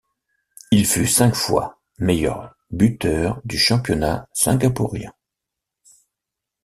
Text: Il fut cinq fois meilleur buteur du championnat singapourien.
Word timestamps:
Il 0.71 0.87
fut 0.87 1.05
cinq 1.05 1.35
fois 1.35 1.79
meilleur 1.99 2.55
buteur 2.71 3.39
du 3.45 3.59
championnat 3.59 4.27
singapourien. 4.33 5.13